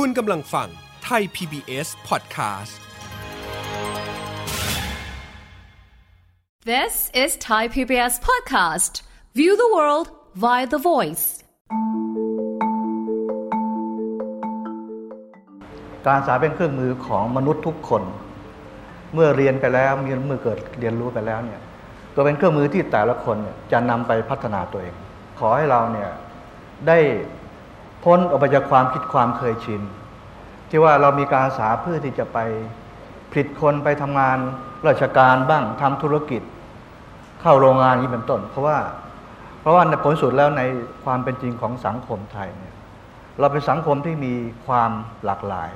[0.00, 0.68] คุณกำลังฟัง
[1.04, 2.74] ไทย PBS Podcast
[6.72, 8.92] This is Thai PBS Podcast.
[9.38, 10.06] View the world
[10.44, 11.24] via the voice.
[16.06, 18.02] การศึกษาเป็นเครื่องมือของมนุษย์ทุกคน
[19.14, 21.60] เมื่อเรียนไปแล้วมีเมื่อเกิดเรียนรู้ไปแล้วเนี่ย
[22.14, 24.94] ก็เป็นเครื่องมือที่แต่ละคนเนี่ยจะนำไปพัฒนาตัวเอง
[25.38, 26.10] ขอให้เราเนี่ย
[26.88, 26.98] ได้
[28.04, 29.82] พ้นออกไปจากความคิดความเคยชิน
[30.70, 32.38] ที่ว่าเรามีการศึกษาเพื่อที่จะไป
[33.30, 34.38] ผลิตคนไปทำงาน
[34.86, 36.42] ราชการบ้างทำธุรกิจ
[37.40, 38.78] เข้าโรงงานนี้เป็นต้น เพราะว่า
[39.60, 40.62] เพราะว่าในผลสุดแล้วใน
[41.04, 42.74] ความเป็นจริงของสังคมไทยเนี่ย
[43.38, 44.34] เราเป็นสังคมที่มี
[44.66, 44.90] ความ
[45.24, 45.70] หลากหลาย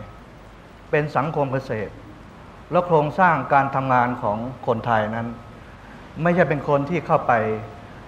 [0.91, 1.93] เป็นสังคมเกษตร
[2.71, 5.29] แล้วโครงสร้างการทำงานของคนไทยนั้น
[6.23, 7.33] ไม่ใช่เป็นคนที่เข้าไป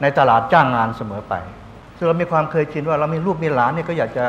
[0.02, 1.34] ในตลาดจ้างงานเสมอไป
[2.00, 4.27] ซึ่งเรามีความเคยชินว่าเรามีลูกมีหลานเนี่ยก็อยากจะ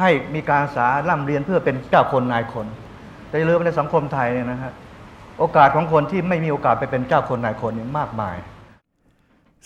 [0.00, 2.66] ให้มีการศึกษาร่ำเรียนเพื่อเป็นเจ้าคนนายคน
[3.28, 4.72] แต่อย่าลืมในสังคมไทยเนี่ยนะฮะ
[5.38, 8.36] โอกาสของคนที่ไม่มีโอกาสไปเป็นเจ้าคนนายคนนี่มากมาย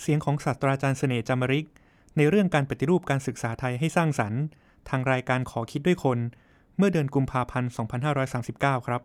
[0.01, 1.67] เสียงของศาสตราจารย์เสน่ห์จามริก
[2.17, 4.41] ในเรื่องการปฏิรูปการศึกษาไทยให้สร้างสรรค์
[4.89, 6.19] ทางรายการขอคิดด้วยคน
[6.77, 7.71] เมื่อเดือนกุมภาพันธ์
[8.29, 9.01] 2539 ครับ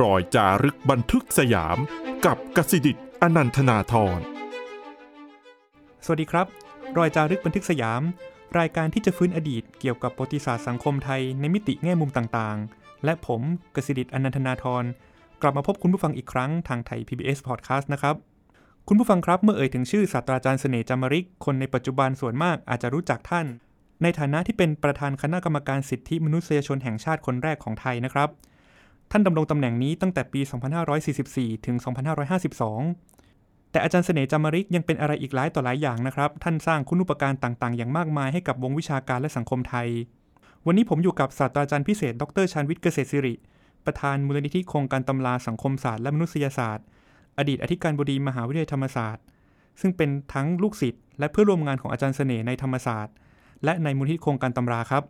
[0.00, 1.78] รอยจารึกบันทึกสยาม
[2.26, 4.20] กับกสิดิตอนันทนาธร
[6.04, 6.61] สวัสดีครับ
[6.98, 8.02] รอยจารึกบันทึกสยาม
[8.58, 13.40] รายการที่จะฟื้นอดีตเกี่ยวกับประวัติศาสตร์สังคมไทยในมิติแง่มุมต่างๆ และผม
[13.76, 14.84] กสิดิตอนันทนาธร
[15.42, 18.16] กลับมาพบคุณผู้ฟังอีกครั้งทางไทย PBS Podcast นะครับ
[18.88, 23.46] คุณผู้ฟังครับเมื่อเอ่ยถึงชื่อศาสตราจารย์เสน่ห์จามริก คนในปัจจุบันส่วนมากอาจจะรู้จักท่าน
[24.02, 28.28] ในฐานะที่เป็นประธานคณะกรรมการสิทธิมนุษยชนแห่งชาติคนแรกของไทยนะครับ
[29.10, 30.40] ท่านดำรงตำแหน่งนี้ตั้งแต่ปี
[31.02, 31.76] 2544 ถึง
[32.50, 33.11] 2552
[33.72, 39.88] แต่อาจารย์เสน่ห์จามริกยังเป็นอะไรอีกหลายต่อหลายอย่างนะครับ ท่านสร้างคุณูปการต่างๆ อย่างมากมายให้กับวงวิชาการและสังคมไทย
[40.66, 43.34] วันนี้ผมอยู่กับศาสตราจารย์พิเศษ ดรชานวิทย์เกษตรศิริ
[43.86, 46.86] ประธานมูลนิธิโครงการตำราสังคมศาสตร์และมนุษยศาสตร์
[47.38, 49.24] อดีตอธิการบดีมหาวิทยาลัยธรรมศาสตร์
[49.80, 53.14] ซึ่งเป็นทั้งลูกศิษย์และเพื่อร่วมงานของอาจารย์เสน่ห์ในธรรมศาสตร์
[53.64, 55.02] และในมูลนิธิโครงการตำราครับ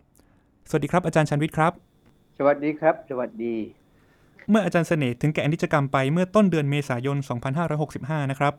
[0.69, 1.73] สวัสดีครับอาจารย์ชันวิทย์ครับ
[2.39, 3.82] สวัสดีครับ สวัสดี
[4.49, 7.17] เมื่ออาจารย์เสน่ห์ถึงแก่อนิจกรรมไปเมื่อต้นเดือนเมษายน
[7.75, 8.55] 2565 นะครับ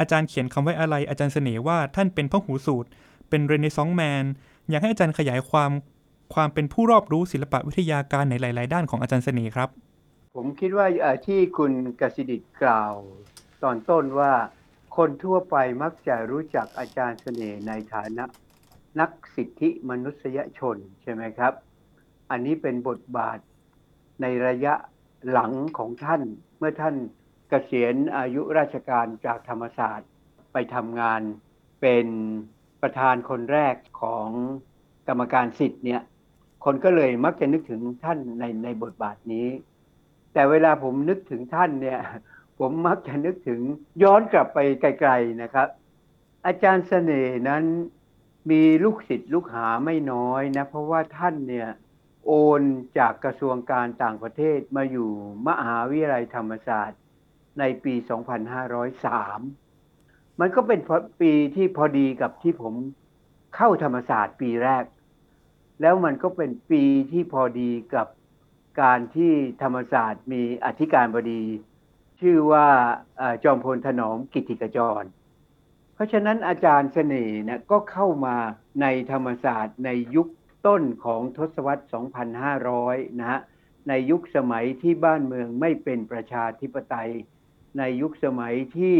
[0.00, 2.88] อาจารย์เขียนคำไว้อะไรอาจารย์เสน่ห์ว่าท่านเป็นพหูสูตร
[3.28, 4.24] เป็นเรเนซองแมน
[4.70, 5.70] อยากให้อาจารย์ขยายความ
[6.34, 9.68] ความเป็นผู้รอบรู้ศิลปะวิทยาการในหลาย ๆ ด้านของอาจารย์เสน่ห์ครับ
[10.36, 10.86] ผมคิดว่า
[11.26, 12.94] ที่คุณกสิดิตกล่าว
[13.62, 14.32] ตอนต้นว่า
[14.96, 18.24] คนทั่วไปมักจะรู้จักอาจารย์เสน่ห์ในฐานะ
[19.00, 21.52] นักสิทธิมนุษยชนใช่ไหมครับ
[22.30, 23.38] อันนี้เป็นบทบาท
[24.22, 24.74] ในระยะ
[25.32, 26.22] หลังของท่าน
[26.58, 26.94] เมื่อท่าน
[27.48, 30.08] เกษียณอายุราชการจากธรรมศาสตร์
[30.52, 31.20] ไปทำงาน
[31.80, 32.06] เป็น
[32.82, 34.28] ประธานคนแรกของ
[35.08, 36.02] กรรมการสิทธิ์เนี่ย
[36.64, 39.48] คนก็เลยมักจะนึกถึงท่านในในบทบาทนี้
[40.32, 42.00] แต่เวลาผมนึกถึงท่านเนี่ย
[42.58, 43.60] ผมมักจะนึกถึง
[44.02, 45.68] ย้อนกลับไปไกลๆนะครับ
[46.46, 47.64] อาจารย์เสน่ห์นั้น
[48.50, 51.68] มีลูกศิษย์ลูกหาไม่น้อยนะ เพราะว่าท่านเนี่ย
[52.26, 52.62] โอน
[52.98, 55.10] จากกระทรวงการต่างประเทศมาอยู่
[55.46, 57.00] มหาวิทยาลัยธรรมศาสตร์
[57.58, 57.94] ในปี
[59.16, 60.80] 2503 มันก็เป็น
[61.20, 62.74] ปีที่พอดีกับที่ผม
[63.56, 64.84] เข้าธรรมศาสตร์ปีแรก
[65.80, 68.06] แล้วมันก็เป็นปีที่พอดีกับ
[68.82, 69.32] การที่
[69.62, 71.42] ธรรมศาสตร์มีอธิการบดี
[72.20, 72.66] ชื่อว่า
[73.44, 75.02] จอมพลถนอมกิติกจร
[75.94, 78.36] เพราะฉะนั้นอาจารย์เสน่ห์นี่ยก็เข้ามา
[78.80, 80.28] ในธรรมศาสตร์ในยุค
[80.66, 81.84] ต้นของทศวรรษ
[82.50, 83.40] 2500 นะฮะ
[83.88, 87.10] ในยุคสมัยที่บ้านเมืองไม่เป็นประชาธิปไตย
[87.78, 88.96] ในยุคสมัยที่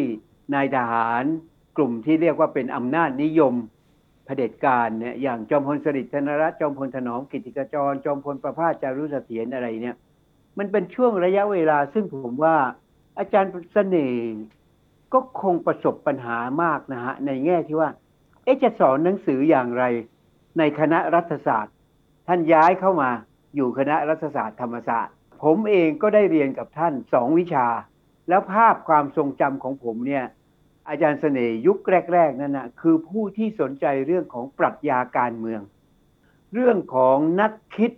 [0.55, 1.25] นายทหาร
[1.77, 3.55] กลุ่มที่เรียกว่าเป็นอำนาจนิยม
[4.25, 9.97] เผด็จการเนี่ยอย่างจอมพลสฤษดิ์ธนรัตน์จอมพลถนอมกิติกจร จอมพลประภาสจารุเสถียรอะไรเนี่ย
[10.59, 12.57] มันเป็นช่วงระยะเวลา ซึ่งผมว่า
[13.19, 14.25] อาจารย์เสน่ห์
[15.13, 17.91] ก็คงประสบปัญหามากนะฮะในแง่ที่ว่า
[18.45, 19.85] เอ๊ะจะสอนหนังสืออย่างไร
[20.59, 21.75] ในคณะรัฐศาสตร์
[22.29, 23.11] ท่านย้ายเข้ามา
[23.57, 27.67] อยู่คณะรัฐศาสตร์ธรรมศาสตร์ ผมเองก็ได้เรียนกับท่านสองวิชา
[28.29, 30.25] แล้วภาพความทรงจำของผมเนี่ย
[30.89, 31.79] อาจารย์เสน่ห์ยุค
[32.13, 35.61] แรก ๆ นั่นนะคือผู้ที่สนใจเรื่องของปรัชญาการเมือง
[36.55, 37.93] เรื่องของนักคิด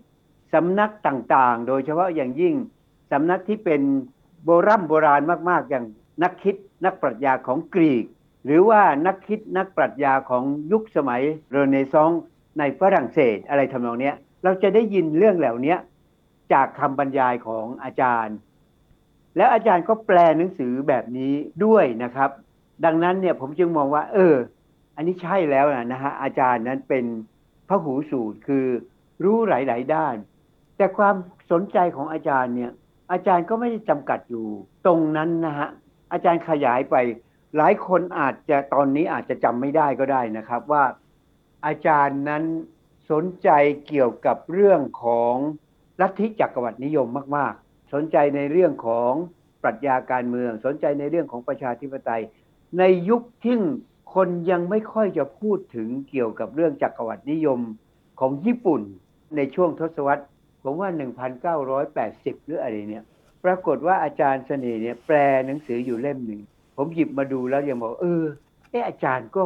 [0.55, 2.55] สำนักต่างๆ โดยเฉพาะอย่างยิ่ง
[3.13, 3.83] สำนักที่เป็น
[4.45, 5.85] โบรโบราณมากๆ อย่าง
[6.23, 8.05] นักคิดนักปรัชญาของกรีก
[8.45, 12.23] หรือว่านักคิดนักปรัชญาของยุคสมัยเรเนซองส์
[12.59, 14.15] ในฝรั่งเศสอะไรทำนองเนี้ย
[14.45, 15.77] เราจะได้ยินเรื่องเหล่านี้
[16.53, 18.37] จากคำบรรยายของอาจารย์
[19.37, 21.33] แล้วอาจารย์ก็แปลหนังสือแบบนี้
[21.65, 22.31] ด้วยนะครับ
[22.85, 24.35] ดังนั้นเนี่ยผมจึงมองว่า เออ
[24.97, 27.05] อันนี้ใช่แล้วนะนะฮะอาจารย์นั้นเป็น
[27.69, 28.67] พระหูสูตรคือ
[29.25, 30.15] รู้หลาย ๆ ด้าน
[30.77, 31.15] แต่ความ
[31.51, 32.71] สนใจของอาจารย์เนี่ย
[33.13, 34.47] อาจารย์ก็ไม่ได้จำกัดอยู่
[34.87, 35.69] ตรงนั้นนะฮะ
[36.13, 36.97] อาจารย์ขยายไป
[37.57, 40.85] หลายคนอาจจะตอนนี้อาจจะจำไม่ได้ก็ได้นะครับว่า
[41.67, 42.45] อาจารย์นั้น
[43.11, 43.49] สนใจ
[43.87, 45.35] เกี่ยวกับเรื่องของ
[46.01, 49.13] ลัทธิจักรวรรดินิยมมาก ๆ สนใจในเรื่องของ
[49.63, 52.23] ปรัชญาการเมือง สนใจในเรื่องของประชาธิปไตย
[52.79, 53.57] ในยุคที่
[54.15, 57.61] คนยังไม่ค่อยจะพูดถึงเกี่ยวกับเรื่องจักรวรรดินิยม
[58.21, 58.83] ของญี่ปุ่น
[59.37, 60.25] ในช่วงทศวรรษ
[60.63, 60.91] ผมว่า
[61.69, 63.05] 1980 หรืออะไรเนี่ย
[63.45, 65.17] ปรากฏว่าอาจารย์เสน่ห์เนี่ยแปล
[65.47, 66.41] หนังสืออยู่เล่มหนึ่ง
[66.77, 68.25] ผมหยิบมาดูแล้วยังบอกเออ
[68.71, 69.45] เอออาจารย์ก็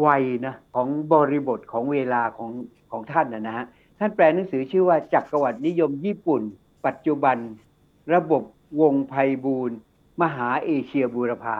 [0.00, 0.08] ไว
[0.46, 2.50] นะของบริบทของเวลาของ
[2.90, 3.66] ของท่านนะนะฮะ
[3.98, 6.42] ท่านแปลหนังสือชื่อว่าจักรวรรดินิยมญี่ปุ่น
[6.86, 7.36] ปัจจุบัน
[8.14, 8.42] ระบบ
[8.80, 9.14] วงไพ
[9.44, 9.76] บูรณ์
[10.22, 11.58] มหาเอเชียบูรพา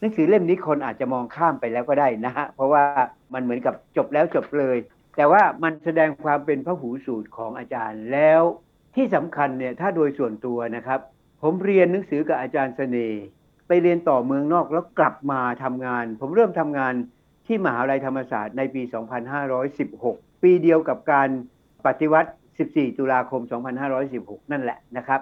[0.00, 2.84] หนังสือเล่มนี้คนอาจจะมองข้ามไปแล้วก็ได้นะฮะเพราะว่า
[3.32, 4.76] มันเหมือนกับจบแล้วจบเลย
[5.16, 8.42] แต่ว่ามันแสดงความเป็นพระหูสูตรของอาจารย์แล้ว
[8.94, 11.00] ที่สำคัญเนี่ยถ้าโดยส่วนตัวนะครับ
[11.42, 13.22] ผมเรียนหนังสือกับอาจารย์เสน่ห์
[13.66, 16.94] ไปเรียนต่อเมืองนอกแล้วกลับมาทำงาน ผมเริ่มทำงาน
[17.46, 18.82] ที่มหาวิทยาลัยธรรมศาสตร์ในปี
[19.62, 21.28] 2516 ปีเดียวกับการ
[21.86, 22.30] ปฏิวัติ
[22.62, 23.42] 14 ตุลาคม
[23.96, 25.20] 2516 นั่นแหละนะครับ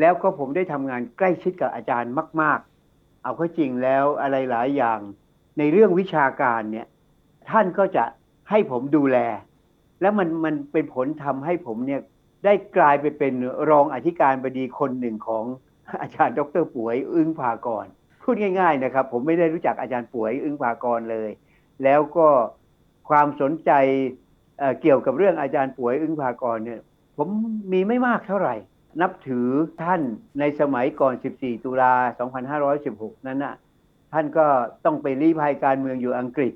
[0.00, 2.58] แล้วก็ผมได้ทำงานใกล้ชิดกับอาจารย์มาก
[2.90, 5.00] ๆ เอาเข้าจริงแล้วอะไรหลายอย่าง
[5.58, 6.86] ในเรื่องวิชาการเนี่ย
[7.50, 8.04] ท่านก็จะ
[8.50, 9.18] ให้ผมดูแล
[10.00, 12.00] แล้วมันมันเป็นผลทำให้ผมเนี่ย
[12.44, 13.34] ได้กลายไปเป็น
[13.70, 15.44] รองอธิการบดีคนหนึ่งของ
[16.00, 17.86] อาจารย์ ดรป่วย อึ้งภากร
[18.22, 21.30] พูดง่าย ๆ นะครับ ผมไม่ได้รู้จักอาจารย์ป่วยอึ้งภากรเลย
[21.84, 22.28] แล้วก็
[23.08, 23.72] ความสนใจ
[24.58, 26.80] เเกี่ยวกับเรื่องอาจารย์ป่วยอึ้งภากรเนี่ย
[27.16, 27.28] ผม
[27.72, 28.54] มีไม่มากเท่าไหร่
[29.00, 29.48] นับถือ
[29.82, 30.00] ท่าน
[30.40, 31.94] ในสมัยก่อน 14 ตุลา
[32.60, 33.54] 2516 นั้นน่ะ
[34.12, 34.46] ท่านก็
[34.84, 36.52] ต้องไปรีภัยการเมืองอยู่อังกฤษ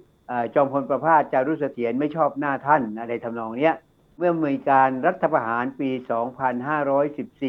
[0.55, 3.75] จอมพลประภาสจารุเสถียรไม่ชอบหน้าท่านอะไรทำนองเนี้ย
[4.17, 5.91] เมื่อมีการรัฐประหารปี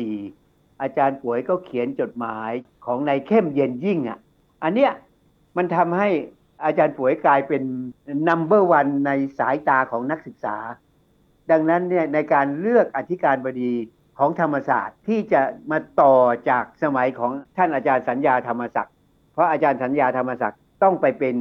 [0.02, 2.52] 2514 อาจารย์ป่วยก็เขียนจดหมาย
[2.86, 4.20] ของนายเข้มเย็นยิ่งอะ
[4.64, 4.92] อันเนี้ย
[5.58, 6.10] มันทำให้
[6.66, 7.64] อาจารย์ป่วยกลายเป็น
[8.28, 10.58] นัมเบอร์วันในสายตาของนักศึกษา
[11.52, 13.72] ดังนั้นเนี่ยในการเลือกอธิการบดี
[14.20, 15.42] ของธรรมศาสตร์ที่จะ
[15.72, 16.16] มาต่อ
[16.50, 18.94] จากสมัยของท่านอาจารย์สัญญาธรรมศักดิ์
[19.34, 21.36] เพราะอาจารย์สัญญาธรรมศักดิ์ต้องไปเป็น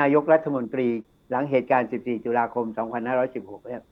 [0.00, 0.88] นายกรัฐมนตรี
[1.30, 2.66] หลังเหตุการณ์ 14 ตุลาคม
[3.16, 3.82] 2516เนี่ย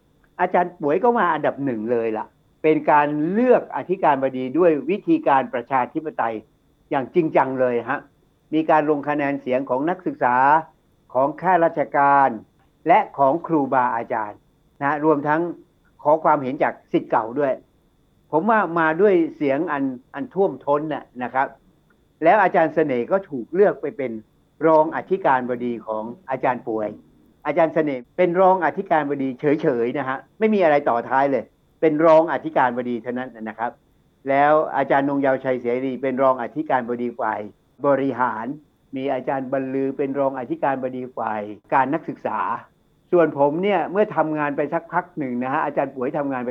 [0.40, 2.26] อาจารย์ป่วยก็มาอันดับหนึ่งเลยล่ะ
[2.62, 6.34] เป็นการเลือกอธิการบดีด้วยวิธีการประชาธิปไตย
[6.90, 8.00] อย่างจริงจังเลยฮะ
[8.54, 10.34] มีการลงคะแนนเสียงของนักศึกษา
[11.12, 12.28] ของข้าราชการ
[12.88, 14.38] และของครูบาอาจารย์
[14.82, 15.40] นะรวมทั้ง
[16.02, 17.52] ขอความเห็นจากสิทธิ์เก่าด้วย
[18.32, 21.46] ผมว่ามาด้วยเสียงอันอันท่วมท้นนะนะครับ
[22.24, 24.12] แล้วอาจารย์เสน่ห์ก็ถูกเลือกไปเป็น
[24.66, 26.88] รองอธิการบดีของอาจารย์ป่วย
[27.46, 31.44] อาจารย์เสน่ห์เป็นรองอธิการบดีเฉยๆนะฮะไม่มีอะไรต่อท้ายเลย
[31.80, 33.72] เป็นรองอธิการบดีเท่านั้นนะครับ
[34.28, 37.40] แล้วอาจารย์นงยาวชัยเสรีเป็นรองอธิการบดีฝ่าย
[37.86, 38.46] บริหาร
[38.96, 41.42] มีอาจารย์บรรลือเป็นรองอธิการบดีฝ่าย
[41.74, 42.38] การนักศึกษา
[43.12, 46.50] ส่วนผมเนี่ยเมื่อทำงานไปสักพักหนึ่งนะฮะอาจารย์ป่วยทำงานไป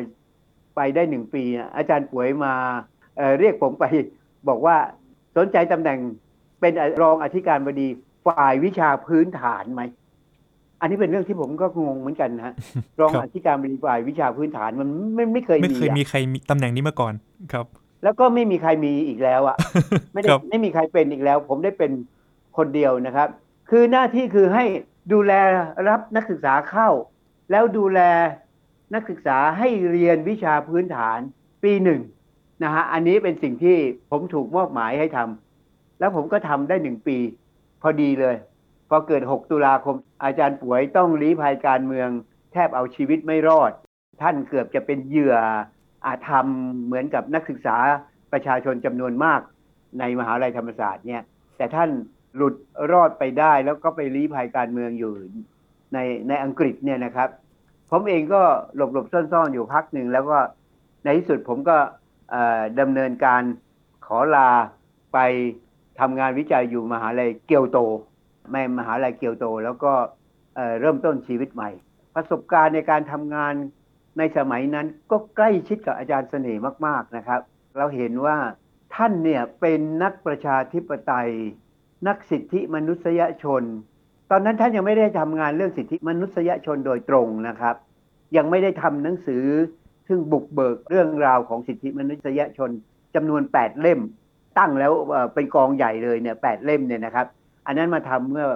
[0.76, 1.44] ไปได้หนึ่งปี
[1.78, 2.54] อาจารย์ป่วยมา
[3.18, 3.86] เเรียกผมไป
[4.48, 4.76] บอกว่า
[5.38, 6.00] สนใจตำแหน่ง
[6.60, 7.88] เป็นรองอธิการบดี
[8.28, 9.82] ฝ่ายวิชาพื้นฐานไหม
[10.82, 12.54] อันนี้เป็นเรื่องที่ผมก็งงเหมือนกันนะฮะ
[13.02, 17.14] รองอธิการบดีฝ่ายวิชาพื้นฐานมันไม่ไม่เคยมีไม่เคยมีใครมีตำแหน่งนี้มาก่อน
[17.54, 17.66] ครับ
[18.04, 19.58] แล้วก็ไม่มีใครมีอีกแล้วอะ
[20.14, 21.92] ไม่ได้ไม่มีใครเป็นอีกแล้ว ผมได้เป็น
[22.58, 23.28] คนเดียวนะครับ
[23.70, 24.66] คือหน้าที่คือให้
[25.14, 25.34] ดูแล
[25.90, 26.90] รับนักศึกษาเข้า
[27.52, 28.00] แล้วดูแล
[28.94, 31.20] นักศึกษาให้เรียนวิชาพื้นฐาน
[31.64, 32.02] ปีหนึ่ง
[32.64, 33.78] นะฮะอันนี้เป็นสิ่งที่
[34.12, 37.18] ผมถูกมอบหมายให้ทำแล้วผมก็ทำได้หนึ่งปี
[37.82, 38.36] พอดีเลย
[38.90, 42.10] พอเกิด 6 ตุลาคม อาจารย์ป่วยต้องลี้ภัยการเมือง
[42.54, 43.72] แทบเอาชีวิตไม่รอด
[44.22, 45.38] ท่านเกือบจะเป็นเหยื่อ
[46.06, 46.48] อาธรรม
[46.84, 47.78] เหมือนกับนักศึกษา
[48.32, 49.42] ประชาชนจำนวนมาก
[50.00, 51.22] ในมหาลัยธรรมศาสตร์เนี่ย
[51.58, 51.90] แต่ท่าน
[52.36, 52.56] หลุด
[52.92, 55.14] รอดไปได้ แล้วก็ไปลี้ภัยการเมืองอยู่
[55.94, 55.98] ใน
[56.28, 57.30] ในอังกฤษเนี่ยนะครับ
[57.92, 58.42] ผมเองก็
[58.76, 60.38] หลบหลบซ่อนๆ อยู่พักหนึ่งแล้วก็
[61.04, 61.78] ในที่สุดผมก็
[62.80, 63.42] ดำเนินการ
[64.06, 64.50] ขอลา
[65.14, 65.20] ไป
[66.00, 67.80] ทำงานวิจัยอยู่มหาลัยเกียวโต
[68.52, 69.94] แม่มหาลัยเกียวโต แล้วก็
[70.80, 71.70] เริ่มต้นชีวิตใหม่
[72.16, 73.54] ประสบการณ์ในการทำงาน
[74.18, 77.42] ในสมัยนั้นก็ใกล้ชิดกับอาจารย์เสน่ห์มาก ๆนะครับ
[77.78, 78.38] เราเห็นว่า
[78.96, 81.32] ท่านเนี่ยเป็นนักประชาธิปไตย
[82.08, 83.64] นักสิทธิมนุษยชน
[84.32, 87.76] ตอนนั้นท่านยังไม่ได้ทำงานเรื่องสิทธิมนุษยชนโดยตรงนะครับ
[88.38, 89.46] ยังไม่ได้ทำหนังสือ
[90.08, 92.70] ซึ่งบุกเบิกเรื่องราวของสิทธิมนุษยชน
[93.16, 94.02] จำนวน 8 เล่ม
[94.58, 94.94] ตั้งแล้ว
[95.34, 97.28] เป็นกองใหญ่เลยเนี่ยแปดเล่มเนี่ยนะครับ
[97.66, 98.48] อันนั้นมาทำเมื่อ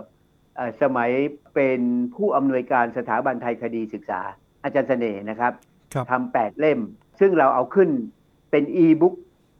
[0.82, 1.10] สมัย
[1.56, 1.80] เป็น
[2.16, 4.22] ผู้อำนวยการสถาบันไทยคดีศึกษา
[4.64, 5.54] อาจารย์เสน่ห์นะครับ
[5.94, 6.80] ครับทำแปดเล่ม
[7.20, 7.90] ซึ่งเราเอาขึ้น
[8.52, 9.16] เป็นอีบุ๊ก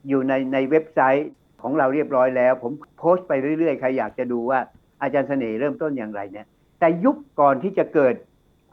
[0.08, 1.30] อยู่ในในเว็บไซต์
[1.66, 4.60] ของเราเรียบร้อยแล้ว ผมโพสต์ไปเรื่อยๆ ใครอยากจะดูว่า
[5.02, 6.46] อาจารย์เสน่ห์เริ่มต้นอย่างไรเนี่ย
[6.80, 8.16] แต่ยุคก่อนที่จะเกิด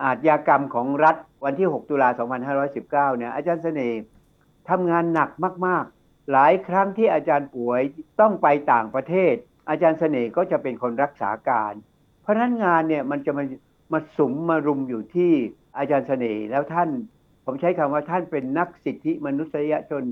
[0.03, 2.09] อาชญากรรมของรัฐวันที่ 6 ตุลา
[2.63, 3.99] 2519 เนี่ย อาจารย์เสน่ห์
[4.71, 5.31] ทำงานหนัก
[5.67, 7.81] มาก ๆ หลายครั้งที่อาจารย์ป่วย
[8.21, 9.35] ต้องไปต่างประเทศ
[9.71, 11.75] อาจารย์เสน่ห์ก็จะเป็นคนรักษาการ
[12.23, 13.45] เพราะนั้นงานเนี่ยมันจะมา
[13.93, 15.33] มาสมมารุมอยู่ที่
[15.79, 16.89] อาจารย์เสน่ห์แล้วท่าน
[17.47, 20.03] ผมใช้คำว่าท่านเป็นนักสิทธิมนุษยชน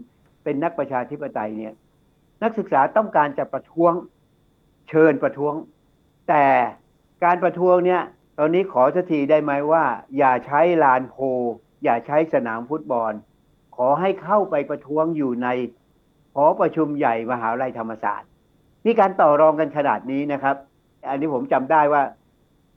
[0.45, 1.73] เป็นนักประชาธิปไตยเนี่ย
[2.43, 3.93] นักศึกษาต้องการจะประท้วง
[4.89, 5.55] เชิญประท้วง
[6.29, 6.45] แต่
[7.25, 8.03] การประท้วงเนี่ย
[8.39, 9.85] ตอนนี้ขอสักทีได้ไหมว่า
[10.19, 11.25] อย่าใช้ลานโพล
[11.85, 13.13] อย่าใช้สนามฟุตบอล
[13.77, 15.49] ขอให้เข้าไปประท้วงอยู่ใน
[16.35, 18.29] หอประชุมใหญ่มหาวิทยาลัยธรรมศาสตร์
[18.85, 20.57] นี่การต่อรองกันขนาดนี้นะครับ
[21.09, 22.03] อันนี้ผมจำได้ว่า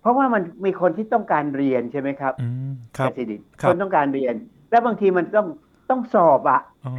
[0.01, 4.35] เพราะว่ามันมีคนที่ต้องการเรียนใช่ไหมครับอืมครับแสิดิตครับคนต้องการเรียน
[4.69, 5.47] แล้วบางทีมันต้อง
[5.89, 6.93] ต้องสอบอะอ๋อ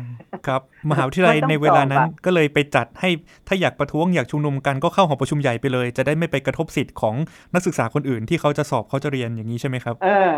[0.47, 0.61] ครับ
[0.91, 3.11] มหาวิทยาลัยมันต้องในเวลานั้นสอบอะก็เลยไปจัดให้
[3.49, 7.15] ถ้าอยากประท้วงอยากชุมนุมกันก็เข้าหอประชุมใหญ่ไปเลย จะได้ไม่ไปกระทบสิทธิ์ของ
[7.55, 10.31] นักศึกษาคนอื่นที่เขาจะสอบเขาจะเรียนอย่างนี้ใช่ไหมครับเออ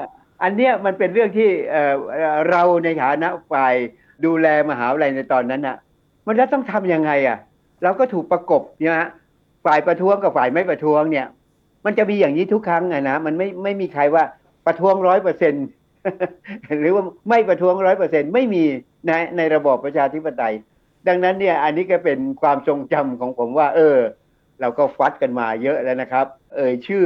[0.43, 3.75] อันเนี้ยมันเป็นเรื่องที่เอ่อเอ่อเราในฐานะฝ่าย
[4.25, 5.77] ดูแลมหาวิทยาลัยในตอนนั้นน่ะ
[6.27, 7.39] มันจะต้องทำยังไงอะ
[7.83, 9.09] เราก็ถูกประกบเนี่ยฮะ
[9.67, 11.27] ฝ่ายประท้วงกับฝ่ายไม่ประท้วงเนี่ย
[11.85, 14.25] มันจะมีอย่างนี้ทุกครั้งอะนะมันไม่ไม่มีใครว่า
[14.67, 15.55] ประท้วงร้อยเปอร์เซ็น
[16.81, 18.65] หรือว่าไม่ประท้วงร้อยเปอร์เซ็นไม่มี
[19.07, 20.55] ในในระบอบประชาธิปไตย
[21.09, 23.97] ดังนั้นเนี่ยอันนี้ก็เป็นความทรงจำของผมว่า เออ
[24.61, 27.05] เราก็ฟัดกันมาเยอะแล้วนะครับ เอ่ยชื่อ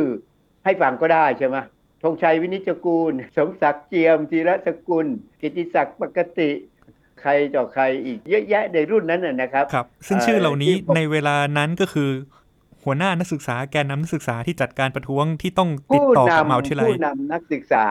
[0.64, 1.56] ให้ฟังก็ได้ใช่ไหม
[2.02, 5.06] ธงชัยวินิจจะกูล สมศักดิ์เจียมธีรสกุล
[5.40, 6.50] กิติศักดิ์ปกติ
[7.20, 12.10] ใครต่อใครอีกเยอะแยะในรุ่นนั้นนะนะครับ ครับ ซึ่งชื่อเหล่านี้ที่ผมในเวลานั้นก็คือ
[12.84, 17.86] หัวหน้านักศึกษาแกนนำนักศึกษาที่จัดการประท้วงที่ต้องติดผู้ต่อกับนำมหาวิทยาลัยผู้นำนักศึกษา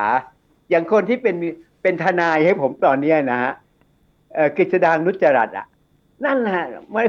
[0.70, 1.36] อย่างคนที่เป็น
[1.82, 3.54] เป็นทนายให้ผมตอนเนี้นะฮะ
[4.58, 5.66] กฤษดางนุจรัตน์อะ
[6.26, 7.06] นั่นแหละมัน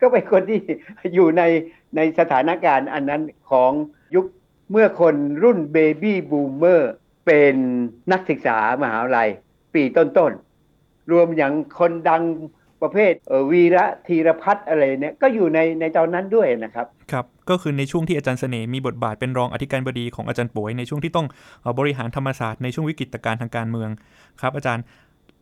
[0.00, 0.60] ก็เป็นคนที่
[1.14, 1.42] อยู่ใน
[1.96, 3.72] ในสถานการณ์อันนั้นของ
[4.14, 4.26] ยุค
[4.70, 6.92] เมื่อคนรุ่นเบบี้บูมเมอร์
[7.26, 7.54] เป็น
[8.12, 9.28] นักศึกษามหาวิทยาลัย
[9.74, 12.22] ปีต้นๆ รวมอย่างคนดัง
[12.84, 13.12] ประเภท
[13.48, 21.26] เวีระธีรพัฒน์อะไรเนี่ยก็อยู่ในในตอนนั้นด้วยนะครับครับก็คือในช่วงที่อาจารย์เสน่ห์มีบทบาทเป็นรองอธิการบดีของอาจารย์ป่วยในช่วงที่ต้อง
[21.78, 23.90] บริหารธรรมศาสตร์ในช่วงวิกฤตการณ์ทางการเมือง
[24.40, 24.84] ครับ อาจารย์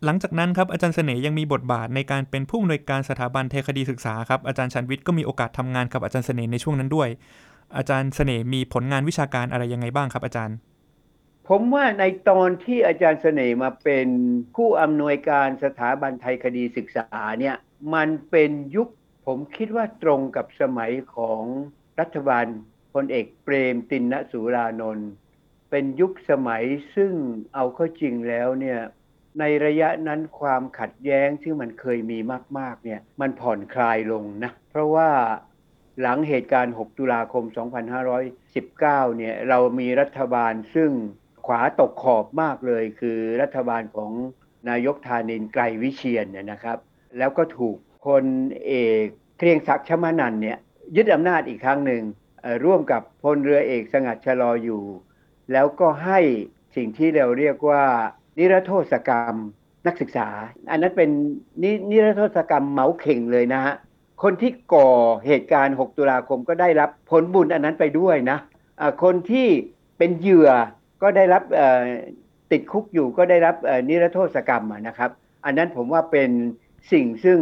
[0.05, 7.09] หลังจากนั้นครับอาจารย์เสน่ห์ยังมีบทบาทในการเป็นผู้อำนวยการสถาบันเทคดีศึกษาครับอาจารย์ชันวิทย์ก็มีโอกาสทำงานกับอาจารย์เสน่ห์ในช่วงนั้นด้วย
[7.77, 10.57] อาจารย์เสน่ห์มีผลงานวิชาการอะไรยังไงบ้างครับอาจารย์
[11.49, 14.09] ผมว่าในตอนที่อาจารย์เสน่ห์มาเป็น
[14.57, 17.07] ผู้อำนวยการสถาบันไทยคดีศึกษา
[17.41, 17.57] เนี่ย
[17.95, 18.89] มันเป็นยุค
[19.27, 21.43] ผมคิดว่าตรงกับสมัยของ
[22.01, 22.45] รัฐบาล
[22.95, 25.11] พลเอกเปรมตินสุรานนท์
[25.71, 26.65] เป็นยุคสมัย
[26.97, 27.13] ซึ่ง
[27.55, 28.81] เอาเข้าจริงแล้วเนี่ย
[29.41, 32.19] ในระยะนั้นความขัดแย้งที่มันเคยมี
[32.59, 35.11] มากๆเนี่ยมันผ่อนคลายลงนะเพราะว่า
[36.01, 37.45] หลังเหตุการณ์ 6 ตุลาคม
[38.11, 40.91] 2519 เนี่ยเรามีรัฐบาลซึ่ง
[41.47, 44.13] ขวาตกขอบมากเลย คือรัฐบาลของ
[44.69, 46.79] นายกธานินไกรวิเชียนเนี่ยนะครับ
[47.19, 48.25] แล้วก็ถูกพล
[48.67, 49.05] เอก
[49.39, 50.59] เกรียงศักดิ์ชมานันเนี่ย
[50.97, 52.03] ยึดอำนาจอีกครั้งหนึ่ง
[52.65, 54.83] ร่วมกับพลเรือเอกสงัดชะลออยู่
[55.53, 56.21] แล้วก็ให้
[56.77, 57.85] สิ่งที่เราเรียกว่า
[58.39, 59.37] นิรโทษกรรม
[59.87, 60.29] นักศึกษา
[60.71, 61.11] อันนั้นเป็น
[61.63, 63.75] นนิรโทษกรรมเหมาเข่งเลยนะฮะ
[64.23, 64.91] คนที่ก่อ
[65.27, 68.39] เหตุการณ์ 6 ตุลาคมก็ได้รับผลบุญอันนั้นไปด้วยนะ
[68.81, 69.49] อ่าคนที่
[69.99, 70.51] เป็นเหยื่อ
[71.03, 71.43] ก็ได้รับ
[72.51, 73.57] ติดคุกอยู่ก็ได้รับ
[73.89, 75.11] นิรโทษกรรมนะครับ
[75.45, 76.31] อันนั้นผมว่าเป็น
[76.93, 77.39] สิ่งซึ่ง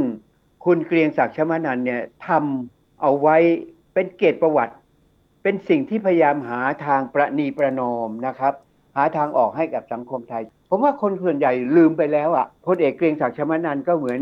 [0.65, 3.37] คุณเกรียงศักดิ์ชมานันเนี่ยทำเอาไว้
[3.95, 4.75] เป็นเกียรติประวัติ
[5.43, 8.55] เป็นสิ่งที่พยายามหาทางประนีประนอมนะครับ
[8.97, 14.21] หาทางออกให้กับสังคมไทย ผมว่าคนส่วนใหญ่ลืมไปแล้วอะพลเอกเกรียงศักดิ์ชมานันก็เหมือน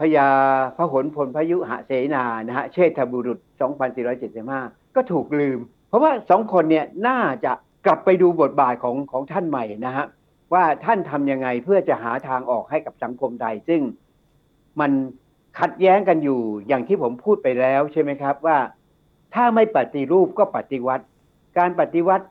[0.00, 0.28] พญา
[0.76, 3.38] พหลพลพยุหเสนานะฮะเชษฐบุรุษ
[4.16, 5.58] 2475 ก็ถูกลืม
[5.88, 7.52] เพราะว่าสองคนเนี่ยน่าจะ
[7.88, 10.06] กลับไปดูบทบาทของของท่านใหม่นะฮะ
[10.52, 13.80] ว่าท่านทำยังไงเพื่อจะหาทางออกให้กับสังคมไทย ซึ่ง
[14.80, 14.90] มัน
[15.60, 18.58] ขัดแย้งกันอยู่อย่างที่ผมพูดไปแล้วใช่ไหมครับว่า
[19.34, 21.04] ถ้าไม่ปฏิรูปก็ปฏิวัติ
[21.58, 22.26] การปฏิวัติ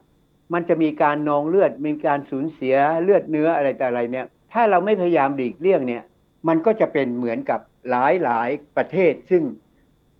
[0.53, 6.03] มันจะมีการนองเลือด มีการสูญเสียเลือดเนื้ออะไรแต่อะไรเนี่ย ถ้าเราไม่พยายามหลีกเลี่ยงเนี่ย
[6.47, 7.59] มันก็จะเป็นเหมือนกับ
[7.89, 9.43] หลายหลายประเทศ ซึ่ง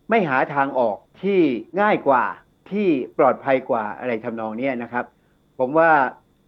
[0.10, 1.39] ไม่หาทางออกที่
[1.82, 2.24] ง่ายกว่า
[2.72, 5.06] ที่ปลอดภัยกว่าอะไรทำนองนี้นะครับ
[5.59, 5.91] ผมว่า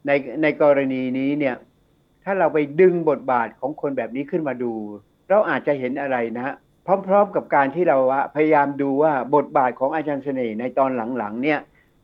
[0.08, 0.12] ใน
[0.44, 1.56] ในกรณีนี้เนี่ย
[2.24, 4.74] ถ้าเราไปดึงบทบาทของคนแบบนี้ขึ้นมาดู
[5.30, 6.56] เราอาจจะเห็นอะไรนะฮะ
[7.08, 7.98] พร้อมๆกับการที่เรา
[8.36, 11.60] พยายามดูว่าบทบาทของอาจารย์เสน่ห์ในตอนหลังๆ เนี่ย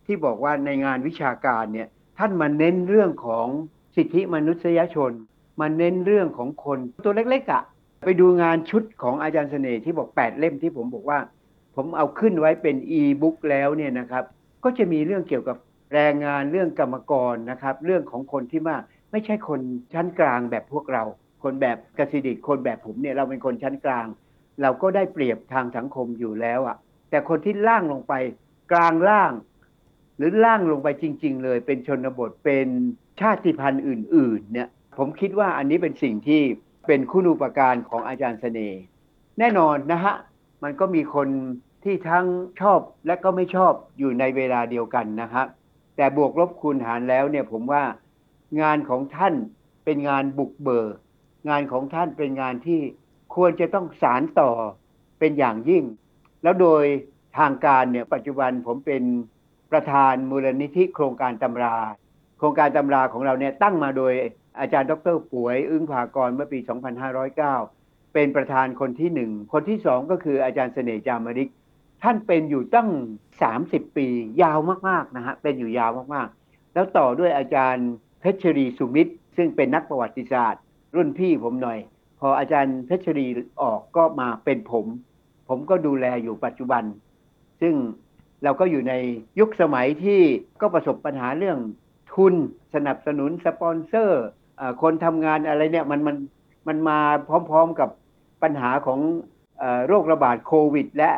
[0.05, 3.47] ที่บอกว่าในงานวิชาการเนี่ย ท่านมาเน้นเรื่องของ
[3.95, 5.12] สิทธิมนุษยชน
[5.62, 7.63] มันเน้นเรื่องของคนตัวเล็กๆอะ่ะ
[8.05, 11.19] ไปดูงานชุดของอาจารย์เสน่ห์ที่บอก 8 เล่มที่ผมบอกว่า
[11.75, 14.24] ผมเอาขึ้นไว้เป็นอีบุ๊กแล้วเนี่ยนะครับ
[14.63, 15.57] ก็จะมีเรื่องเกี่ยวกับ
[15.94, 18.77] แรงงานเรื่องกรรมกรนะครับ เรื่องของคนที่ว่า
[19.12, 19.62] ไม่ใช่คน
[19.94, 21.04] ชั้นกลางแบบพวกเรา
[21.44, 24.08] คนแบบกสิดิคนแบบผมเนี่ยเราเป็นคนชั้นกลาง
[24.62, 26.77] เราก็ได้เปรียบทางสังคมอยู่แล้วอะ่ะ
[27.10, 28.13] แต่คนที่ล่างลงไป
[28.72, 29.32] กลางล่าง
[30.18, 32.68] หรือล่างลงไปจริง ๆ เลย เป็นชนบทเป็น
[33.22, 36.42] ชาติพันธุ์อื่น ๆ เนี่ย ผมคิดว่าอันนี้เป็นสิ่งที่
[36.88, 38.82] เป็นคุณูปการของอาจารย์เสน่ห์
[39.39, 40.15] แน่นอนนะฮะ
[40.63, 41.27] มันก็มีคน
[41.84, 42.25] ที่ทั้ง
[42.62, 45.48] ชอบและก็ไม่ชอบอยู่ในเวลาเดียวกันนะครับ
[45.95, 47.83] แต่บวกลบคูณหารแล้วเนี่ยผมว่า
[48.61, 49.33] งานของท่าน
[49.85, 50.95] เป็นงานบุกเบิก
[51.49, 52.79] งานของท่านเป็นงานที่
[53.35, 54.51] ควรจะต้องสารต่อ
[55.19, 55.83] เป็นอย่างยิ่ง
[56.43, 56.83] แล้วโดย
[57.37, 59.03] ทางการเนี่ยปัจจุบันผมเป็น
[59.71, 61.77] ประธานมูลนิธิโครงการตำรา
[62.37, 64.13] โครงการตำราของเราเนี่ยตั้งมาโดย
[64.59, 66.59] อาจารย์ดรป่วย อึ้งภากรเมื่อปี
[67.37, 71.49] 2509 เป็นประธานคนที่หนึ่ง คนที่สองก็คืออาจารย์เสน่ห์จามริก
[72.05, 72.89] ท่านเป็นอยู่ตั้ง
[73.41, 74.07] 30ปี
[74.41, 74.59] ยาว
[74.89, 80.62] มากๆนะฮะเป็นอยู่ยาวมากๆ แล้วต่อด้วยอาจารย์เพชรีสุมิตร ซึ่งเป็นนักประวัติศาสตร์
[80.95, 81.79] รุ่นพี่ผมหน่อย
[82.19, 83.27] พออาจารย์เพชรี
[83.62, 84.85] ออกก็มาเป็นผม
[85.50, 86.83] ผมก็ดูแลอยู่ปัจจุบัน
[87.62, 87.74] ซึ่ง
[88.43, 88.93] เราก็อยู่ใน
[89.39, 90.21] ยุคสมัยที่
[90.62, 91.59] ก็ประสบปัญหาเรื่อง
[92.13, 92.33] ทุน
[92.75, 94.25] สนับสนุนสปอนเซอร์
[94.81, 96.17] คนทำงานอะไรเนี่ยมันมัน
[96.67, 97.00] มันมา
[97.50, 97.89] พร้อมๆกับ
[98.43, 99.00] ปัญหาของ
[99.88, 101.12] โรคระบาดโควิด และ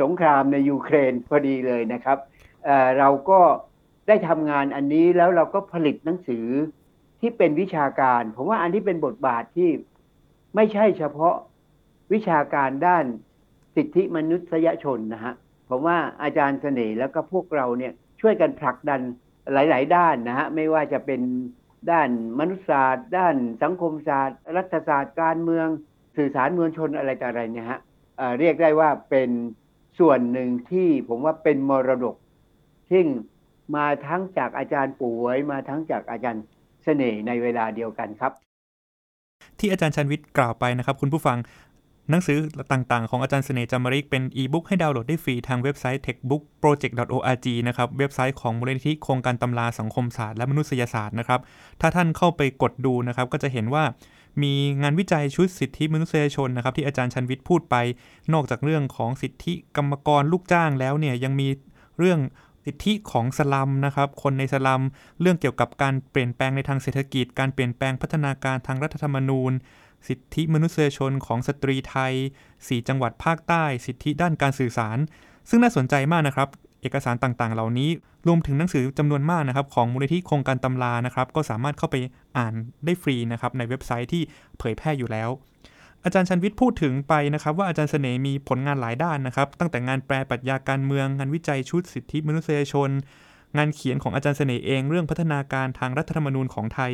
[0.00, 2.18] สงครามในยูเครนพอดีเลยนะครับ
[2.64, 3.40] เเราก็
[4.08, 6.46] ได้ทำงานอันนี้แล้วเราก็ผลิตหนังสือ
[7.20, 9.70] ที่เป็นวิชาการ ผมว่าอันที่เป็นบทบาทที่
[10.54, 11.34] ไม่ใช่เฉพาะ
[12.12, 13.04] วิชาการด้าน
[13.76, 15.34] สิทธิมนุษยชนนะฮะ
[15.68, 19.00] ผมว่าอาจารย์เสน่ห์แล้วก็พวกเราเนี่ยช่วยกันผลักดัน
[19.52, 21.20] หลาย ๆ ด้านนะฮะไม่ว่าจะเป็น
[21.90, 25.66] ด้านมนุษยศาสตร์ ด้านสังคมศาสตร์ รัฐศาสตร์การเมือง
[26.16, 27.80] สื่อสารมวลชนอะไรต่ออะไรเนี่ยฮะ
[28.38, 29.30] เรียกได้ว่าเป็น
[29.98, 32.16] ส่วนหนึ่งที่ผมว่าเป็นมรดก
[32.88, 33.02] ที่
[33.76, 36.44] มาทั้งจากอาจารย์ป่วยมาทั้งจากอาจารย์
[36.84, 38.32] เสน่ห์ในเวลาเดียวกันครับ
[39.58, 41.38] ที่อาจารย์ชันวิทย์กล่าวไปนะครับ คุณผู้ฟัง
[42.10, 42.38] หนังสือ
[42.72, 51.40] ต่างๆ ของอาจารย์เสน่ห์จามริกเป็นอีบุ๊กให้ดาวน์โหลดได้ฟรีทางเว็บไซต์ techbookproject.org นะครับ เว็บไซต์ของมูลนิธิโครงการตำราสังคมศาสตร์และมนุษยศาสตร์นะครับ
[51.80, 53.84] ถ้าท่านเข้าไปกดดูนะครับ ก็จะเห็นว่า
[54.42, 57.76] มีงานวิจัยชุดสิทธิมนุษยชนนะครับที่อาจารย์ชันวิทย์พูดไป
[58.32, 61.48] นอกจากเรื่องของสิทธิกรรมกรลูกจ้างแล้วเนี่ยยังมี
[61.98, 62.20] เรื่อง
[62.64, 64.82] สิทธิของสลัมนะครับ คนในสลัม
[65.20, 69.52] เรื่องเกี่ยวกับการเปลี่ยนแปลงในทางเศรษฐกิจ การเปลี่ยนแปลงพัฒนาการทางรัฐธรรมนูญ
[70.08, 72.14] สิทธิมนุษยชนของสตรีไทย
[72.50, 74.98] 4 จังหวัดภาคใต้ สิทธิด้านการสื่อสาร
[75.48, 76.48] ซึ่งน่าสนใจมากนะครับ
[76.82, 77.90] เอกสารต่างๆ เหล่านี้
[78.26, 81.96] รวมถึงหนังสือจำนวนมากนะครับ ของมูลนิธิโครงการตำรานะครับ ก็สามารถเข้าไป
[82.36, 84.22] อ่านได้ฟรีนะครับ ในเว็บไซต์ที่
[84.58, 85.30] เผยแพร่อยู่แล้ว
[86.04, 92.90] อาจารย์ชันวิทย์พูดถึงไปนะครับ ว่าอาจารย์เสน่ห์มีผลงานหลายด้านนะครับ ตั้งแต่งานแปลปรัชญาการเมืองงานวิจัยชุดสิทธิมนุษยชน
[93.56, 96.92] งานเขียนของอาจารย์เสน่ห์เองเรื่องพัฒนาการทางรัฐธรรมนูญของไทย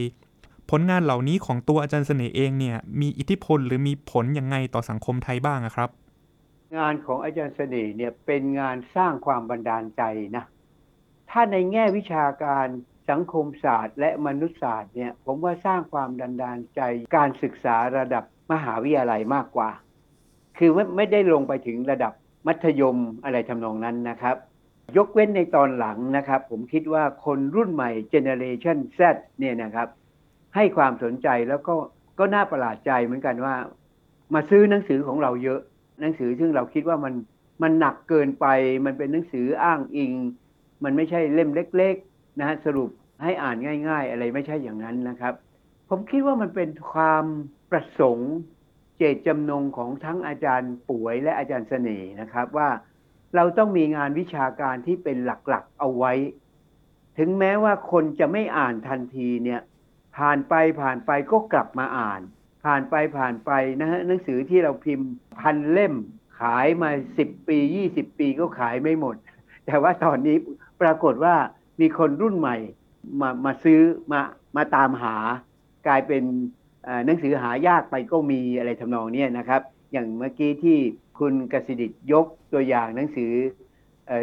[0.70, 5.90] ผลงานเหล่านี้ของตัวอาจารย์เสน่ห์เองเนี่ยมีอิทธิพลหรือมีผลยังไงต่อสังคมไทยบ้างครับ
[6.76, 10.02] งานของอาจารย์เสน่ห์เนี่ยเป็นงานสร้างความบันดาลใจ
[10.36, 10.44] นะ
[11.30, 12.66] ถ้าในแง่วิชาการ
[13.10, 16.80] สังคมศาสตร์ และมนุษยศาสตร์เนี่ยผมว่าสร้างความดันดาลใจ
[17.16, 19.70] การศึกษาระดับมหาวิทยาลัยมากกว่า
[20.58, 22.12] คือไม่ไม่ได้ลงไปถึงระดับ
[22.46, 24.36] มัธยมอะไรทำนองนั้นนะครับ
[24.96, 29.00] ยกเว้นในตอนหลังนะครับ ผมคิดว่าคนรุ่นใหม่ Generation Z
[29.38, 29.88] เนี่ยนะครับ
[30.54, 31.74] ให้ความสนใจแล้วก็
[32.18, 33.54] ก็น่าประหลาดใจเหมือนกันว่า
[34.34, 35.60] มาซื้อหนังสือของเราเยอะ
[36.00, 37.14] หนังสือซึ่งเราคิดว่ามัน
[37.62, 38.46] มันหนักเกินไป
[38.86, 40.12] มันเป็นหนังสืออ้างอิง
[40.84, 42.90] มันไม่ใช่เล่มเล็ก ๆนะฮะสรุป
[43.22, 43.56] ให้อ่าน
[43.88, 45.34] ง่าย ๆ อะไรไม่ใช่อย่างนั้นนะครับ
[45.88, 47.24] ผมคิดว่ามันเป็นความ
[47.70, 48.32] ประสงค์
[48.98, 52.68] เจตจำนงของทั้งอาจารย์ป่วยและอาจารย์เสน่ห์นะครับว่า
[53.34, 56.12] เราต้องมีงานวิชาการที่เป็นหลักๆเอาไว้
[57.18, 59.60] ถึงแม้ว่าคนจะไม่อ่านทันทีเนี่ย
[60.16, 62.20] ผ่านไปผ่านไปก็กลับมาอ่าน
[62.64, 65.94] ผ่านไปผ่านไปนะฮะหนังสือที่เราพิมพ์พันเล่ม
[66.40, 69.16] ขายมาสิบปียี่สิบปีก็ขายไม่หมด
[69.66, 70.36] แต่ว่าตอนนี้
[70.82, 71.34] ปรากฏว่า
[71.80, 72.56] มีคนรุ่นใหม่
[73.20, 73.80] มามาซื้อ
[74.12, 74.20] มา
[74.56, 75.16] มาตามหา
[75.86, 76.22] กลายเป็น
[77.06, 80.78] หนังสือหายากไปก็มีอะไรทำนองนี้นะครับ อย่างเมื่อกี้ที่
[81.18, 83.32] คุณกสิดิตยกตัวอย่างหนังสือ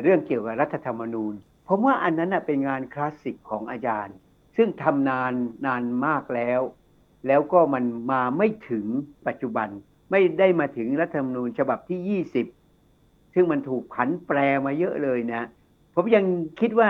[0.03, 1.33] เรื่องเกี่ยวกับรัฐธรรมนูญ
[1.67, 4.15] ผมว่าอันนั้นเป็นงานคลาสสิกของอาจารย์
[4.57, 5.33] ซึ่งทำนาน
[5.65, 6.61] นานมากแล้ว
[7.27, 8.85] แล้วก็มันมาไม่ถึง
[9.27, 9.67] ปัจจุบัน
[10.11, 12.21] ไม่ได้มาถึงรัฐธรรมนูญฉบับที่
[12.73, 15.41] 20 ซึ่งมันถูกผันแปรมาเยอะเลยนะ
[15.95, 16.25] ผมยัง
[16.59, 16.89] คิดว่า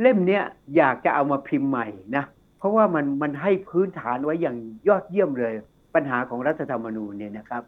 [0.00, 0.40] เล่มนี้
[0.76, 1.86] อยากจะเอามาพิมพ์ใหม่
[2.16, 2.24] นะ
[2.58, 4.56] เพราะว่ามันมันให้พื้นฐานไว้อย่าง
[4.88, 5.52] ยอดเยี่ยมเลย
[5.94, 7.62] ปัญหาของรัฐธรรมนูญเนี่ยนะครับ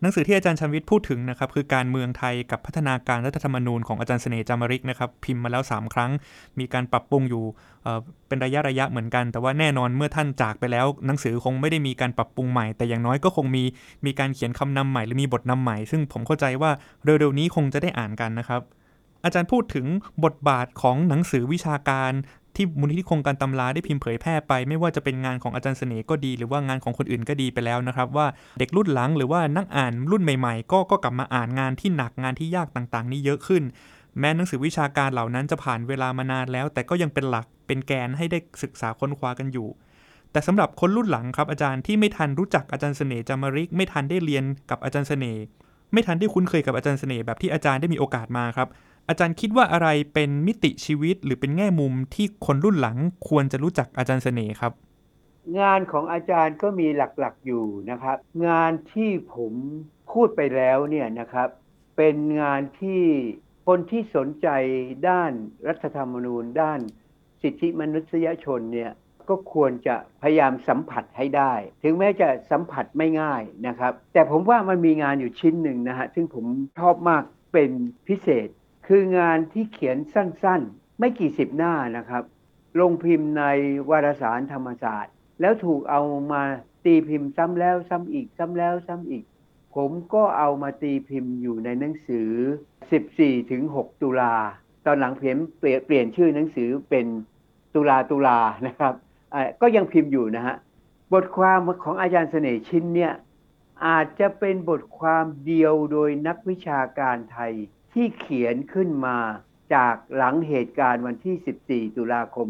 [0.00, 6.10] หนังสือที่อาจารย์ชันวิทย์พูดถึงนะครับคือการเมืองไทยกับพัฒนาการรัฐธรรมนูญของอาจารย์เสน่ห์จามริกนะครับพิมพ์มาแล้ว 3 ครั้ง
[6.58, 7.44] มีการปรับปรุงอยู่
[7.82, 13.64] เเป็นระยะระยะเหมือนกัน แต่ว่าแน่นอนเมื่อท่านจากไปแล้ว หนังสือคงไม่ได้มีการปรับปรุงใหม่ แต่อย่างน้อยก็คงมี
[14.06, 16.70] มีการเขียนคำนำใหม่หรือมีบทนำใหม่ ซึ่งผมเข้าใจว่า
[17.04, 18.62] เร็วๆนี้คงจะได้อ่านกันนะครับ
[19.24, 19.86] อาจารย์พูดถึง
[20.24, 22.12] บทบาทของหนังสือวิชาการ
[22.56, 28.26] ที่มูลนิธิโครงการตำราได้พิมพ์เผยแพร่ไป ไม่ว่าจะเป็นงานของอาจารย์เสน่ห์ก็ดี หรือว่างานของคนอื่นก็ดีไปแล้วนะครับว่า
[28.58, 33.62] เด็กรุ่นหลังหรือว่านักอ่านรุ่นใหม่ๆ ก็ก็กลับมาอ่านงานที่หนักงานที่ยากต่างๆ นี้เยอะขึ้น
[34.18, 39.68] แม้หนังสือวิชาการเหล่านั้นจะผ่านเวลามานานแล้ว แต่ก็ยังเป็นหลักเป็นแกนให้ได้ศึกษาค้นคว้ากันอยู่
[40.32, 45.42] แต่สำหรับคนรุ่นหลังครับอาจารย์ที่ไม่ทันรู้จักอาจารย์เสน่ห์จามาริก ไม่ทันได้เรียนกับอาจารย์เสน่ห์
[45.92, 48.68] ไม่ทันได้คุ้นเคยกับอาจารย์เสน่ห์แบบที่อาจารย์ได้มีโอกาสมาครับ
[49.08, 52.96] อาจารย์คิดว่าอะไรเป็นมิติชีวิตหรือเป็นแง่มุมที่คนรุ่นหลัง
[53.28, 54.72] ควรจะรู้จักอาจารย์เสน่ห์ครับ
[55.60, 58.16] งานของอาจารย์ก็มีหลักๆอยู่นะครับ
[58.46, 59.52] งานที่ผม
[60.12, 61.48] พูดไปแล้วเนี่ยนะครับ
[61.96, 63.02] เป็นงานที่
[63.66, 64.48] คนที่สนใจ
[65.08, 65.32] ด้าน
[65.66, 66.80] รัฐธรรมนูญ ด้าน
[67.42, 68.92] สิทธิมนุษยชนเนี่ย
[69.28, 76.44] ก็ควรจะพยายามสัมผัสให้ได้ ถึงแม้จะสัมผัสไม่ง่ายนะครับ แต่ผมว่ามันมีงานอยู่ชิ้นหนึ่งนะฮะซึ่งผม
[76.78, 77.70] ชอบมากเป็น
[78.08, 78.48] พิเศษ
[78.86, 82.22] คืองานที่เขียนสั้นๆ ไม่กี่สิบหน้านะครับ
[82.80, 83.44] ลงพิมพ์ใน
[83.90, 86.42] วารสารธรรมศาสตร์ แล้วถูกเอามา
[86.84, 89.24] ตีพิมพ์ซ้ำแล้วซ้ำอีกซ้ำแล้วซ้ำอีก
[89.74, 92.30] ผมก็เอามาตีพิมพ์อยู่ในหนังสือ
[92.88, 94.34] 14ถึง6ตุลา
[94.86, 97.06] ตอนหลังเปลี่ยนเปลี่ยนชื่อหนังสือเป็น
[97.74, 98.94] ตุลาตุลานะครับ
[99.60, 100.56] ก็ยังพิมพ์อยู่นะฮะ
[101.12, 103.12] บทความของอาจารย์เสน่ห์ชิ้นเนี่ย
[103.86, 107.52] อาจจะเป็นบทความเดียวโดยนักวิชาการไทย
[107.98, 109.18] ที่เขียนขึ้นมา
[109.74, 112.46] จากหลังเหตุการณ์วันที่ 14 ตุลาคม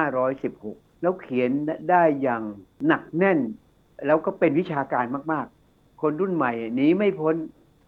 [0.00, 1.50] 2516 แล้วเขียน
[1.90, 2.42] ได้อย่าง
[2.86, 3.38] หนักแน่น
[4.06, 7.34] แล้วก็เป็นวิชาการมาก ๆ คนรุ่นใหม่หนีไม่พ้น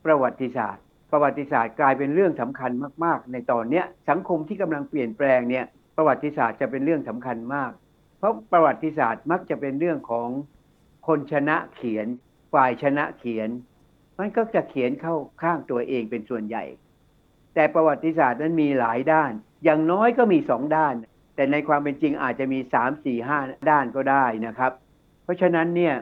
[0.04, 2.70] ประวัติศาสตร์ ประวัติศาสตร์กลายเป็นเรื่องสำคัญ
[3.04, 5.64] มาก ๆ ในตอนเนี้สังคมที่กำลังเปลี่ยนแปลงเนี่ย
[5.96, 7.70] ประวัติศาสตร์จะเป็นเรื่องสำคัญมาก
[8.18, 10.28] เพราะประวัติศาสตร์มักจะเป็นเรื่องของ
[11.06, 12.06] คนชนะเขียน
[12.54, 13.48] ฝ่ายชนะเขียน
[14.20, 16.64] มันก็จะเขียนเข้าข้างตัวเองเป็นส่วนใหญ่
[17.54, 19.32] แต่ประวัติศาสตร์นั้นมีหลายด้าน
[19.64, 20.94] อย่างน้อยก็มีสองด้าน
[21.34, 23.38] แต่ในความเป็นจริงอาจจะมีสามสี่ห้า
[23.70, 24.72] ด้านก็ได้นะครับ
[25.24, 25.94] เพราะฉะนั้นเนี่ย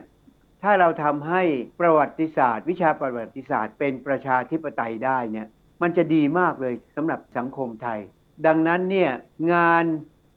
[0.62, 1.42] ถ้าเราทำให้
[1.80, 5.46] ประวัติศาสตร์ วิชาประวัติศาสตร์ เป็นประชาธิปไตยได้เนี่ย
[5.82, 8.00] มันจะดีมากเลยสำหรับสังคมไทย
[8.46, 9.10] ดังนั้นเนี่ย
[9.52, 9.84] งาน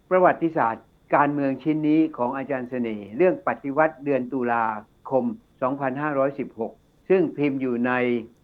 [0.09, 4.65] ประวัติศาสตร์ การเมืองชิ้นนี้ของอาจารย์เสน่ห์เรื่องปฏิวัติเดือนตุลา
[5.09, 5.25] คม
[6.01, 6.80] 2516
[7.12, 7.91] ซึ่งพิมพ์อยู่ใน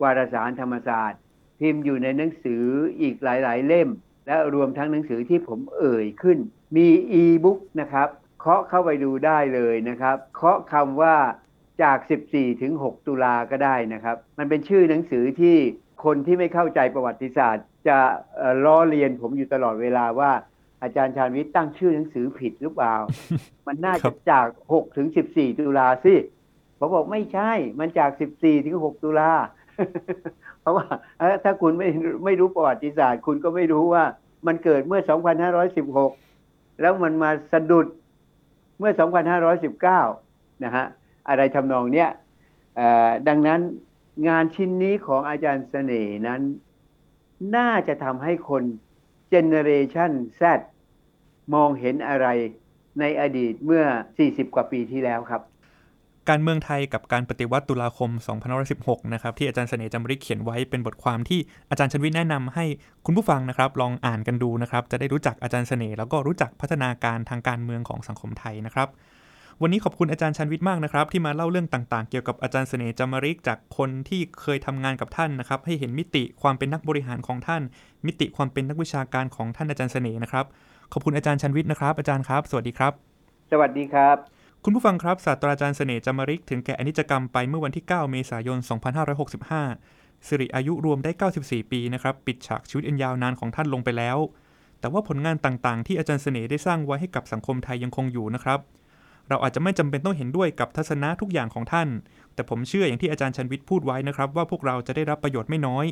[0.01, 1.19] วารสารธรรมศาสตร์
[1.59, 2.63] พิมพ์อยู่ในหนังสือ
[3.01, 3.89] อีกหลาย ๆ เล่ม
[4.27, 6.37] และรวมทั้งหนังสือที่ผมเอ่ยขึ้น
[6.75, 8.07] มีอีบุ๊กนะครับ
[8.39, 11.15] เคาะเข้าไปดูได้เลยนะครับเคาะคำว่า
[11.83, 11.97] จาก
[12.29, 15.55] 14 ถึง 6 ตุลาก็ได้นะครับ มันเป็นชื่อหนังสือที่
[16.05, 17.97] คนที่ไม่เข้าใจประวัติศาสตร์ จะ
[18.35, 20.31] เอ่อล้อเลียนผมอยู่ตลอดเวลาว่า
[20.83, 22.95] อาจารย์ชาญวิทย์ตั้งชื่อหนังสือผิดหรือเปล่า
[23.67, 26.15] มันน่าครัจะบจาก 6 ถึง 14 ตุลาสิ
[26.79, 29.31] ผมบอกไม่ใช่ มันจาก 14 ถึง 6 ตุลา
[30.61, 30.85] เพราะว่า
[31.43, 31.87] ถ้าคุณไม่
[32.25, 34.03] ไม่รู้ประวัติศาสตร์ คุณก็ไม่รู้ว่า
[34.47, 35.01] มันเกิดเมื่อ
[36.11, 37.87] 2516 แล้วมันมาสะดุด
[38.79, 38.91] เมื่อ
[39.77, 40.85] 2519 นะฮะ
[41.29, 42.09] อะไรทำนองเนี้ย
[42.75, 43.59] เอ่อดังนั้น
[44.27, 46.41] งานชิ้นนี้ของอาจารย์เสน่ห์นั้น
[47.55, 48.63] น่าจะทำให้คน
[49.29, 50.11] เจเนเรชัน
[50.41, 50.43] Z
[51.53, 52.27] มองเห็นอะไร
[52.99, 53.83] ในอดีตเมื่อ
[54.19, 55.41] 40 กว่าปีที่แล้วครับ
[56.29, 58.09] การเมืองไทยกับการปฏิวัติตุลาคม
[58.61, 62.65] 2516 นะครับ ที่อาจารย์เสน่ห์จำริกเขียนไว้เป็นบทความที่อาจารย์ชนวิทย์แนะนำให้
[63.05, 68.87] คุณผู้ฟังนะครับ ลองอ่านกันดูนะครับ จะได้รู้จักอาจารย์เสน่ห์แล้วก็รู้จักพัฒนาการทางการเมืองของสังคมไทยนะครับ
[69.61, 77.61] วันนี้ขอบคุณอาจารย์ชันวิทย์มากนะครับ ที่มาเล่าเรื่องต่างๆ เกี่ยวกับอาจารย์เสน่ห์จำริกจากคนที่เคยทำงานกับท่านนะครับ ให้เห็นมิติความเป็นนักบริหารของท่าน
[78.05, 80.45] มิติความเป็นนักวิชาการของท่านอาจารย์เสน่ห์นะครับ
[80.93, 82.93] ขอบคุณอาจารย์ชันวิทย์นะครับ อาจารย์ครับ สวัสดีครับ
[83.51, 84.36] สวัสดีครับ
[84.69, 88.57] คุณผู้ฟังครับศาสตราจารย์เสน่ห์จำริกถึงแก่อนิจกรรมไปเมื่อวันที่ 9 เมษายน
[89.41, 94.17] 2565 สิริอายุรวมได้ 94 ปีนะครับ ปิดฉากชีวิตอันยาวนานของท่านลงไปแล้ว
[94.79, 98.59] แต่ว่าผลงานต่างๆ ที่อาจารย์เสน่ห์ได้สร้างไว้ให้กับสังคมไทยยังคงอยู่นะครับ
[99.29, 101.89] เราอาจจะไม่จำเป็นต้องเห็นด้วยกับทัศนะทุกอย่างของท่าน
[102.33, 105.85] แต่ผมเชื่ออย่างที่อาจารย์ชันวิทย์พูดไว้นะครับว่าพวกเราจะได้รับประโยชน์ไม่น้อย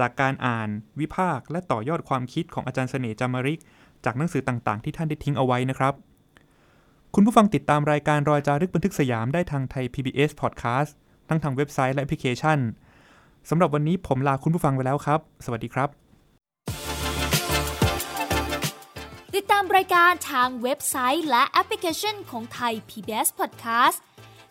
[0.00, 0.68] จากการอ่าน
[1.00, 3.60] วิพากษ์และต่อยอดความคิดของอาจารย์เสน่ห์จามริก
[4.04, 5.94] จากหนังสือต่างๆ ที่ท่านได้ทิ้งเอาไว้นะครับ
[7.16, 10.90] คุณผู้ฟังติดตามรายการรอยจารึกบันทึกสยามได้ทางไทย PBS Podcast
[11.28, 12.58] ทั้งทางเว็บไซต์และแอปพลิเคชัน
[13.50, 15.88] สำหรับวันนี้ผมลาคุณผู้ฟังไปแล้วครับ สวัสดีครับ
[19.34, 23.98] ติดตามรายการทางเว็บไซต์และแอปพลิเคชันของไทย PBS Podcast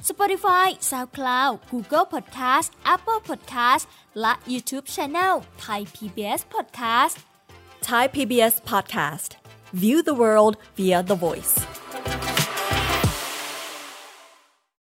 [0.10, 3.84] Spotify SoundCloud Google Podcast Apple Podcast
[4.22, 5.34] และ YouTube Channel
[5.66, 7.16] Thai PBS Podcast
[7.88, 9.30] Thai PBS Podcast
[9.82, 11.56] View the world via the voice